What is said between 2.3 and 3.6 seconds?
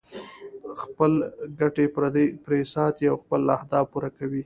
پرې ساتي او خپل